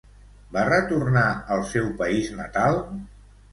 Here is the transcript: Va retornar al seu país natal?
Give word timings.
Va 0.55 0.63
retornar 0.69 1.27
al 1.57 1.63
seu 1.75 1.93
país 2.01 2.35
natal? 2.43 2.83